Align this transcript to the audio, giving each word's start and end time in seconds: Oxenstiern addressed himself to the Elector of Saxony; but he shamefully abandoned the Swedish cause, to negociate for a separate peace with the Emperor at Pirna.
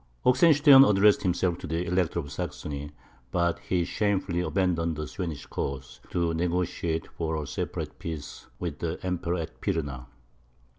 Oxenstiern 0.25 0.83
addressed 0.83 1.21
himself 1.21 1.59
to 1.59 1.67
the 1.67 1.85
Elector 1.85 2.17
of 2.21 2.31
Saxony; 2.31 2.89
but 3.29 3.59
he 3.59 3.85
shamefully 3.85 4.39
abandoned 4.39 4.95
the 4.95 5.05
Swedish 5.05 5.45
cause, 5.45 5.99
to 6.09 6.33
negociate 6.33 7.05
for 7.19 7.35
a 7.39 7.45
separate 7.45 7.99
peace 7.99 8.47
with 8.57 8.79
the 8.79 8.99
Emperor 9.03 9.37
at 9.37 9.61
Pirna. 9.61 10.07